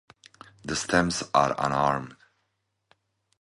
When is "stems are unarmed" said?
0.75-2.15